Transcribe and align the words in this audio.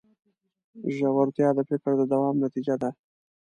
ژورتیا 0.95 1.49
د 1.57 1.59
فکر 1.69 1.91
د 1.97 2.01
دوام 2.11 2.35
نتیجه 2.45 2.75
ده. 2.81 2.89